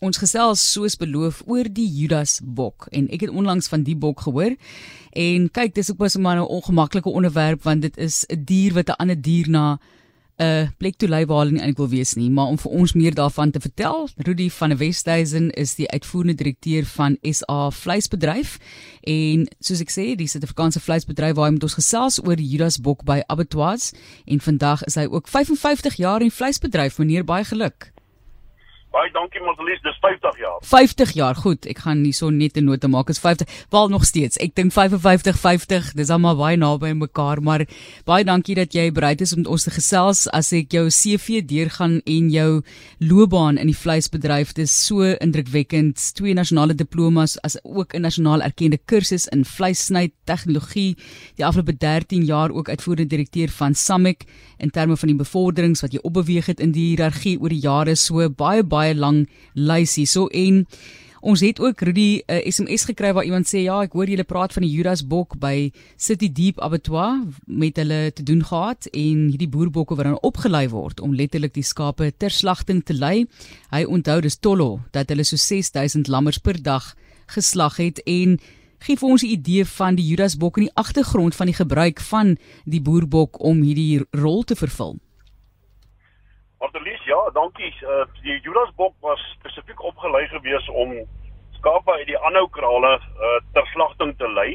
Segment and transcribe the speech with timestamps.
[0.00, 4.20] Ons gesels soos beloof oor die Judas bok en ek het onlangs van die bok
[4.20, 4.54] gehoor.
[5.18, 8.98] En kyk, dis ook maar 'n ongemaklike onderwerp want dit is 'n dier wat 'n
[8.98, 9.78] ander dier na
[10.38, 12.92] 'n plek toe lei waar hulle nie eintlik wil wees nie, maar om vir ons
[12.92, 18.58] meer daarvan te vertel, Rudy van der Westhuizen is die uitvoerende direkteur van SA Vleisbedryf
[19.02, 22.78] en soos ek sê, die Suid-Afrikaanse vleisbedryf waar hy met ons gesels oor die Judas
[22.78, 23.92] bok by abattoirs
[24.26, 26.98] en vandag is hy ook 55 jaar in vleisbedryf.
[26.98, 27.90] Meneer, baie geluk.
[28.98, 30.56] Baie dankie Marlies, dis 50 jaar.
[30.66, 31.66] 50 jaar, goed.
[31.70, 33.46] Ek gaan nie so net 'n nota maak as 50.
[33.70, 34.36] Wel nog steeds.
[34.42, 37.64] Ek dink 55 50, dis almal baie naby mekaar, maar
[38.04, 42.00] baie dankie dat jy bereid is om ons te gesels as ek jou CV deurgaan
[42.04, 42.62] en jou
[42.98, 44.52] loopbaan in die vleisbedryf.
[44.54, 46.14] Dis so indrukwekkend.
[46.14, 50.96] Twee nasionale diplomas as ook 'n nasionaal erkende kursus in vleissny tegnologie.
[51.36, 54.26] Die afgelope 13 jaar ook uitvoerende direkteur van Samek
[54.58, 57.94] in terme van die bevorderings wat jy opbeweeg het in die hiërargie oor die jare
[57.94, 60.64] so baie, baie baie lang lys hierso en
[61.20, 64.24] ons het ook Rudy 'n uh, SMS gekry waar iemand sê ja, ek hoor julle
[64.24, 69.28] praat van die Judas bok by City Deep Abattoir met hulle te doen gehad en
[69.28, 73.26] hierdie boerbokke wat dan opgelei word om letterlik die skape ter slagting te lei.
[73.70, 76.94] Hy onthou dis tollo dat hulle so 6000 lammers per dag
[77.26, 78.38] geslag het en
[78.78, 82.00] gee vir ons 'n idee van die Judas bok en die agtergrond van die gebruik
[82.00, 84.98] van die boerbok om hierdie rol te vervul.
[86.58, 87.74] Martelies, ja, dankie.
[87.82, 90.94] Uh, die Judasbok was spesifiek opgelei gewees om
[91.58, 94.50] skape uit die aanhou krale uh, ter slagting te lei.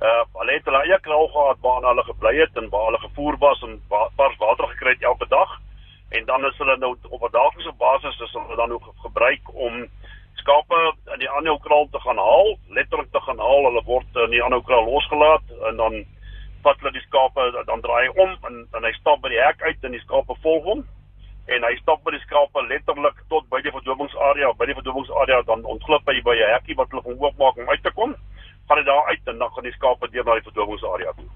[0.00, 3.38] Uh, hulle het hulle eie kraal gehad waar hulle gebly het en waar hulle gevoer
[3.44, 5.54] was en vars water gekry het elke dag.
[6.16, 9.86] En dan is hulle nou op 'n daaglikse basis is hulle dan ook gebruik om
[10.42, 10.80] skape
[11.14, 13.64] in die aanhou kraal te gaan haal, letterlik te gaan haal.
[13.64, 16.04] Hulle word in die aanhou kraal losgelaat en dan
[16.62, 19.62] vat hulle die skape dan draai hy om en dan hy stap by die hek
[19.62, 20.84] uit en die skape volg hom
[21.46, 25.64] en hy stap by die skape letterlik tot by die verdowingsarea, by die verdowingsarea dan
[25.64, 28.14] ontglip hy by 'n hekkie wat hulle gaan oopmaak om uit te kom.
[28.68, 31.28] Gaan hy daar uit en dan gaan die skape deur na die verdowingsarea toe.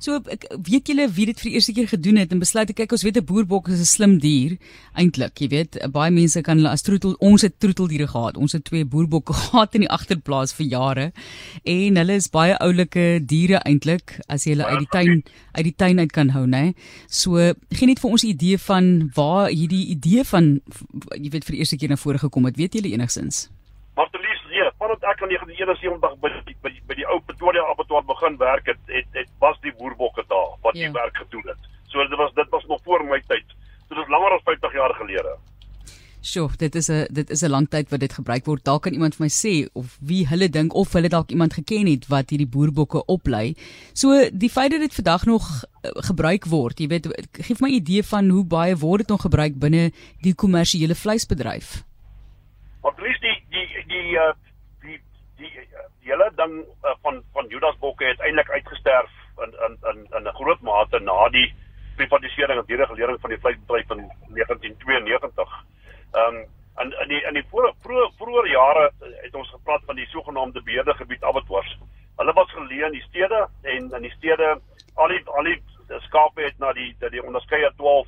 [0.00, 2.30] So ek weet julle wie dit vir die eerste keer gedoen het?
[2.32, 4.56] En besluit ek kyk ons weet 'n boerbok is 'n slim dier
[4.96, 5.76] eintlik jy weet.
[5.92, 8.38] Baie mense kan hulle as troetel ons het troeteldiere gehad.
[8.38, 11.12] Ons het twee boerbokke gehad in die agterplaas vir jare.
[11.64, 15.22] En hulle is baie oulike diere eintlik as jy hulle uit die tuin
[15.52, 16.72] uit die tuin uit kan hou nê
[17.08, 17.36] so
[17.68, 20.60] gee net vir ons 'n idee van waar hierdie idee van
[21.12, 22.56] jy weet vir die eerste keer na vore gekom het.
[22.56, 23.50] Weet julle enigsins
[25.00, 26.30] vandat ek aan 1971 by
[26.62, 30.56] by by die ou Pretoria abattoir begin werk het het, het was die boerbokke daar
[30.62, 30.88] wat ja.
[30.88, 31.60] die werk gedoen het.
[31.88, 33.46] So dit was dit was nog voor my tyd.
[33.88, 35.36] So dit is langer as 50 jaar gelede.
[36.20, 38.64] Sjoe, dit is 'n dit is 'n lang tyd wat dit gebruik word.
[38.64, 41.86] Dalk kan iemand vir my sê of wie hulle dink of hulle dalk iemand geken
[41.86, 43.56] het wat hierdie boerbokke oplei.
[43.94, 47.70] So die feit dat dit vandag nog uh, gebruik word, jy weet, gee vir my
[47.70, 51.84] 'n idee van hoe baie word dit nog gebruik binne die kommersiële vleisbedryf.
[52.82, 54.32] Wat lees die die die uh,
[55.40, 55.50] die
[56.00, 59.10] die hele ding uh, van van Judasbokke het eintlik uitgesterf
[59.44, 61.48] in in in in 'n groot mate na die
[61.96, 65.64] privatisering en deregulering van die vleisbedryf in 1992.
[66.12, 66.46] Ehm um,
[66.82, 68.90] in in die in die vroeë vroeë jare
[69.24, 71.78] het ons gepraat van die sogenaamde beheerde gebied abattoirs.
[72.16, 74.60] Hulle was geleë in die stede en in die stede
[74.94, 75.62] al die al die
[76.06, 78.06] skape het na die die onderskeie 12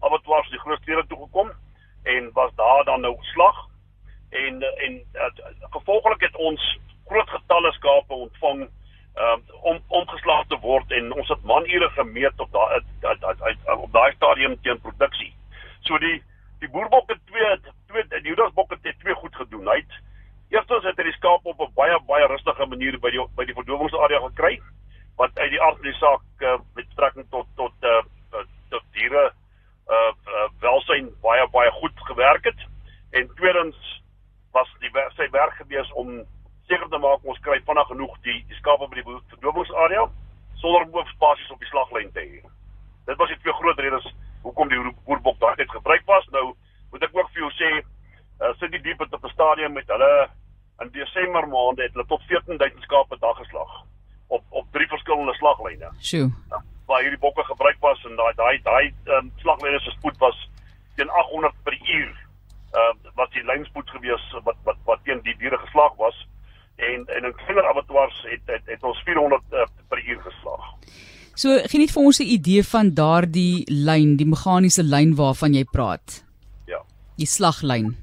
[0.00, 1.50] abattoirs die groot stede toe gekom
[2.02, 3.64] en was daar dan nou slag
[4.30, 5.30] en en uh,
[5.70, 6.66] gevolglik het ons
[7.08, 8.64] groot getalle skape ontvang
[9.24, 12.80] um, om omgeslag te word en ons het manure gemeet op daai
[13.76, 15.32] op daai stadium teen produksie.
[15.88, 16.18] So die
[16.60, 17.52] die boerbokke twee
[17.90, 19.68] twee die Judasbokke het twee goed gedoen.
[19.68, 19.98] Hy het
[20.54, 23.58] eerstens het hy die skaap op 'n baie baie rustige manier by die by die
[23.58, 24.60] verdowingsarea gekry
[25.16, 28.02] wat uit die aard van die saak uh, met betrekking tot tot uh,
[28.70, 29.32] tot diere
[29.88, 32.60] uh, uh welsyn baie baie goed gewerk het.
[33.10, 34.02] En tweedens
[34.52, 36.26] was die sy werk gewees om
[36.66, 40.04] seker te maak ons kry vinnig genoeg die, die skape by die verdowingsarea
[40.60, 42.40] sonder om spasies op die slaglyn te hê.
[43.06, 44.06] Dit was die twee groot redes
[44.44, 46.26] hoekom die boerbok daai net gebruik was.
[46.32, 46.54] Nou
[46.92, 47.70] moet ek ook vir jou sê,
[48.40, 50.28] uh, sit die diep op 'n stadium met hulle
[50.82, 53.72] in Desember maande het hulle tot 14000 skape per dag geslag
[54.28, 55.88] op op drie verskillende slaglyne.
[56.00, 56.30] Sjoe.
[56.50, 60.48] Ja, waar hierdie bokke gebruik was en daai daai daai um, slaglyne se spoed was
[60.96, 62.12] teen 800 per uur.
[62.72, 66.26] Uh wat die lynspoed gewees wat wat wat teen die diere geslag was
[66.76, 70.64] en en in kleiner abattoirs het, het het ons 400 uh, eh, per uur geslag.
[71.34, 75.64] So gee net vir ons 'n idee van daardie lyn, die meganiese lyn waarvan jy
[75.64, 76.24] praat.
[76.66, 76.80] Ja.
[77.16, 77.96] Die slaglyn.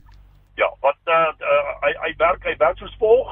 [0.55, 3.29] Ja, wat uh, uh hy hy werk hy werk soos volg.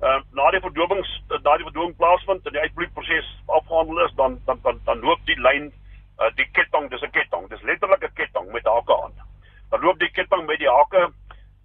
[0.00, 4.40] Ehm uh, na die verdowings na die verdowing plaasvind en die uitbloeiproses afgehandel is, dan
[4.46, 5.72] dan dan dan loop die lyn
[6.20, 9.12] uh die ketting, dis 'n ketting, dis letterlik 'n ketting met hake aan.
[9.70, 11.12] Dan loop die ketting met die hake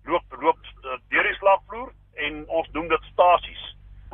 [0.05, 0.59] loop loop
[2.15, 3.63] en ons noem dit stasies.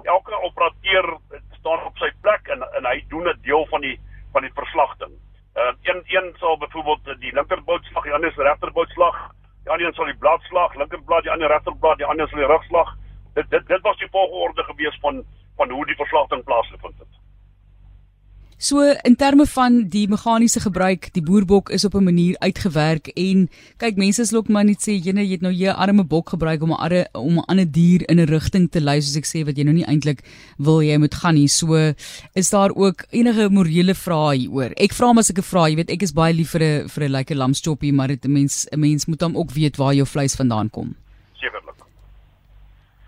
[0.03, 1.18] Elke operateur
[1.59, 4.00] staan op sy plek en en hy doen 'n deel van die
[4.33, 5.13] van die verslagting.
[5.56, 9.31] Uh een een sal byvoorbeeld die linkerboutslag, die ander se regterboutslag,
[9.63, 12.95] die ander sal die bladslag, linkerblad, die ander regterblad, die ander sal die rugslag.
[13.33, 15.24] Dit dit dit was die volgorde gewees van
[15.56, 17.20] van hoe die verslagting plaasgevind het.
[18.62, 23.50] So in terme van die meganiese gebruik, die boerbok is op 'n manier uitgewerk en
[23.78, 26.62] kyk mense is ook maar net sê jene jy het nou jy arme bok gebruik
[26.62, 29.46] om 'n ander om 'n ander dier in 'n rigting te lei soos ek sê
[29.46, 30.22] wat jy nou nie eintlik
[30.58, 31.48] wil jy moet gaan nie.
[31.48, 31.74] So
[32.36, 34.72] is daar ook enige morele vrae hieroor.
[34.78, 36.88] Ek vra maar as ek 'n vraag, jy weet ek is baie lief vir 'n
[36.88, 39.96] vir 'n lekker lamstoppie, maar dit 'n mens 'n mens moet dan ook weet waar
[39.96, 40.96] jou vleis vandaan kom.
[41.34, 41.81] Sekerlik.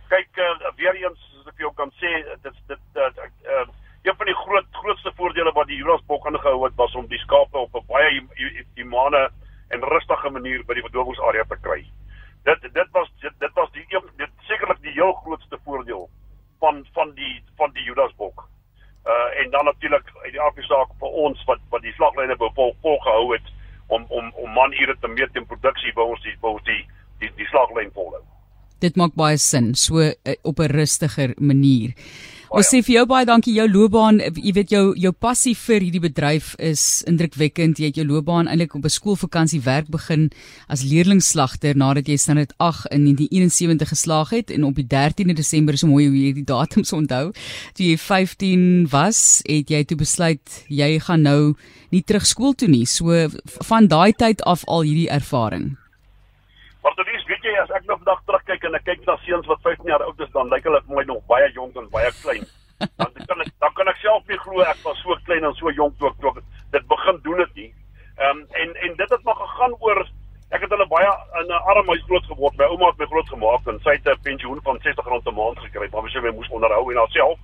[0.10, 3.04] Kyk uh, weer eens as ek jou kan sê dit dit uh,
[3.46, 7.20] uh, een van die groot grootste voordele wat die Jurasbok aangehou het was om die
[7.20, 8.28] skape op 'n baie
[8.76, 9.30] humane
[9.70, 11.86] en rustige manier by die verdowingsarea te kry.
[12.44, 13.86] Dit, dit was die
[14.18, 16.10] dit sekerlik die heel grootste voordeel
[16.60, 18.48] van van die van die Jurasbok.
[19.06, 23.34] Uh en dan natuurlik uit die afsaak vir ons wat wat die slaglyne bevolk volgehou
[23.34, 23.48] het
[23.88, 26.86] om om om manure te meet in produksie by ons die by ons die
[27.20, 28.24] die, die slaglyn volhou.
[28.84, 30.14] Dit maak baie sin so uh,
[30.44, 31.96] op 'n rustiger manier.
[32.54, 36.02] Ons sê vir jou baie dankie jou loopbaan, jy weet jou jou passie vir hierdie
[36.04, 37.80] bedryf is indrukwekkend.
[37.82, 40.30] Jy het jou loopbaan eintlik op 'n skoolvakansie werk begin
[40.70, 45.78] as leerlingslagter nadat jy standaard 8 in 1971 geslaag het en op die 13de Desember
[45.78, 47.34] so mooi hoe jy die datums onthou.
[47.74, 51.56] Toe jy 15 was, het jy toe besluit jy gaan nou
[51.90, 52.86] nie terug skool toe nie.
[52.86, 53.30] So
[53.66, 55.78] van daai tyd af al hierdie ervaring.
[56.84, 59.48] Maar dit is weet jy as ek nog vandag terugkyk en ek kyk na seuns
[59.48, 62.12] wat 15 jaar oud is, dan lyk hulle vir my nog baie jonk en baie
[62.20, 62.44] klein.
[63.00, 65.72] Dan kan ek dan kan ek self nie glo ek was so klein en so
[65.72, 66.42] jonk toe ek toe
[66.74, 67.70] dit begin doen dit nie.
[68.18, 70.02] Ehm um, en en dit het maar gegaan oor
[70.52, 72.58] ek het hulle baie in 'n arm huis groot geword.
[72.58, 75.60] My ouma het my groot gemaak en sy het 'n pensioen van R60 'n maand
[75.64, 75.88] gekry.
[75.92, 77.40] Maar sy moes onderhou en haarself.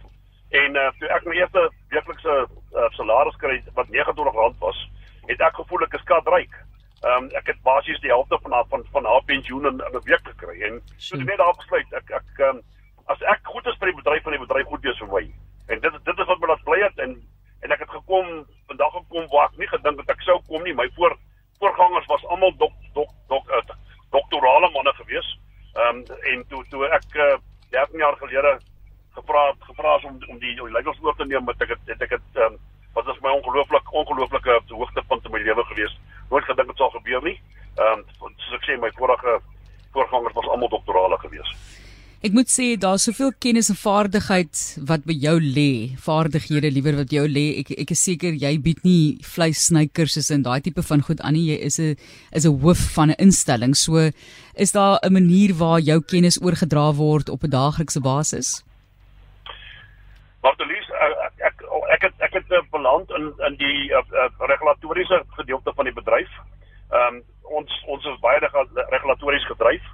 [0.49, 2.35] En uh, toe ek my eerste weeklikse
[2.75, 4.89] uh, salaris kry wat R29 was,
[5.29, 6.53] het ek gevoel ek is skatryk.
[6.99, 9.95] Ehm um, ek het basies die helfte van haar van van haar pensioen in, in
[9.97, 12.61] 'n week gekry en so het net daar besluit ek ek um,
[13.05, 15.23] as ek goed is vir die bedryf van die bedryf goed wees vir my.
[15.67, 17.15] En dit dit is wat my laat bly het en
[17.63, 18.27] en ek het gekom
[18.67, 20.73] vandag gekom waar ek nie gedink het ek sou kom nie.
[20.73, 21.15] My voor
[21.59, 23.63] voorgangers was almal dok dok dok uh,
[24.11, 25.39] doktorale manne gewees.
[25.75, 27.39] Ehm um, en toe toe ek uh, eh,
[27.79, 28.59] 13 jaar gelede
[29.15, 32.29] gevra gevra om om die leiders oor te neem met ek het, het ek het
[32.35, 32.59] ehm um,
[32.93, 35.99] wat was my ongelooflik ongelooflike hoogtepunt in my lewe gewees
[36.29, 37.37] nooit gedink dit sal gebeur nie.
[37.79, 39.39] Ehm um, soos ek sê my vorige
[39.93, 41.51] voorgangers was almal doktorale gewees.
[42.19, 47.13] Ek moet sê daar's soveel kennis en vaardigheid wat by jou lê, vaardighede liewer wat
[47.15, 47.61] jou lê.
[47.61, 51.37] Ek ek is seker jy bied nie vleissny kursusse en daai tipe van goed aan
[51.37, 51.45] nie.
[51.53, 51.95] Jy is 'n
[52.35, 53.73] is 'n hoof van 'n instelling.
[53.73, 54.11] So
[54.55, 58.63] is daar 'n manier waar jou kennis oorgedra word op 'n daaglikse basis?
[60.43, 61.58] Bartolies, ek ek
[61.95, 66.31] ek het ek het beland in in die uh, uh, regulatoriese gedeelte van die bedryf.
[66.89, 67.23] Ehm um,
[67.59, 68.39] ons ons is baie
[68.89, 69.85] regulatories gedryf.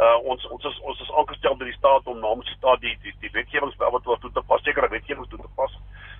[0.00, 2.96] Uh ons ons is ons is aangestel deur die staat om namens die staat die
[3.02, 5.74] die, die wetgewings wat wat toe te pas, sekere wetgewings toe te pas.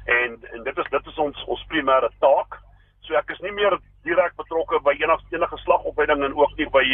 [0.05, 2.59] En en dit is dit is ons ons primêre taak.
[3.06, 6.85] So ek is nie meer direk betrokke by enige enige slagopleiding en ook nie by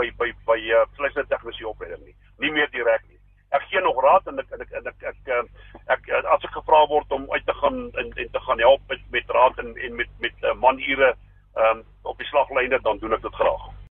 [0.00, 2.16] by by by uh, vleisnet tegniese opleiding nie.
[2.44, 3.18] Nie meer direk nie.
[3.54, 5.32] Ek gee nog raad en ek en ek en ek, ek,
[5.96, 7.28] ek, as ek gevra word om
[7.74, 11.16] gaan en, en te gaan help met met raad en en met met uh, manure
[11.54, 13.63] ehm um, op die slaglyne dan doen ek dit graag.